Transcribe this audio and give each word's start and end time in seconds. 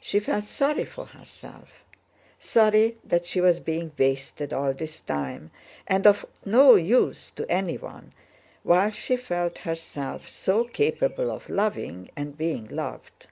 She 0.00 0.18
felt 0.18 0.44
sorry 0.44 0.86
for 0.86 1.04
herself: 1.04 1.84
sorry 2.38 2.96
that 3.04 3.26
she 3.26 3.38
was 3.38 3.60
being 3.60 3.92
wasted 3.98 4.50
all 4.50 4.72
this 4.72 5.00
time 5.00 5.50
and 5.86 6.06
of 6.06 6.24
no 6.46 6.76
use 6.76 7.28
to 7.32 7.46
anyone—while 7.52 8.92
she 8.92 9.18
felt 9.18 9.58
herself 9.58 10.26
so 10.30 10.64
capable 10.64 11.30
of 11.30 11.50
loving 11.50 12.08
and 12.16 12.34
being 12.34 12.66
loved. 12.68 13.26